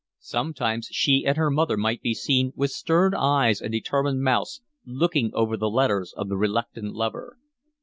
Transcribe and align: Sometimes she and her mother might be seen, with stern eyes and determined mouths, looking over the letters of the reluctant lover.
Sometimes 0.17 0.87
she 0.91 1.25
and 1.27 1.37
her 1.37 1.51
mother 1.51 1.77
might 1.77 2.01
be 2.01 2.15
seen, 2.15 2.53
with 2.55 2.71
stern 2.71 3.13
eyes 3.13 3.61
and 3.61 3.71
determined 3.71 4.23
mouths, 4.23 4.63
looking 4.83 5.29
over 5.35 5.55
the 5.55 5.69
letters 5.69 6.11
of 6.17 6.27
the 6.27 6.37
reluctant 6.37 6.95
lover. 6.95 7.37